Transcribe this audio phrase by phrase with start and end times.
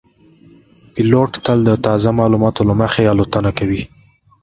[0.93, 3.81] پیلوټ تل د تازه معلوماتو له مخې الوتنه کوي.